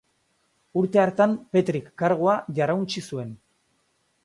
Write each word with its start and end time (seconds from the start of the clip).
Urte 0.81 1.01
hartan 1.01 1.35
Petrik 1.57 1.93
kargua 2.03 2.37
jarauntsi 2.61 3.07
zuen. 3.13 3.39